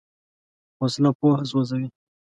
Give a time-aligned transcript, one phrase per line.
[0.79, 1.87] وسله پوهه سوځوي